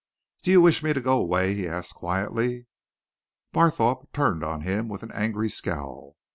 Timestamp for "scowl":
5.47-6.17